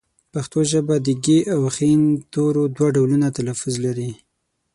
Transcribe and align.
پښتو 0.33 0.59
ژبه 0.71 0.95
د 1.05 1.07
ږ 1.23 1.25
او 1.53 1.61
ښ 1.75 1.77
تورو 2.33 2.63
دوه 2.75 2.87
ډولونه 2.95 3.27
تلفظ 3.37 3.73
لري 3.85 4.11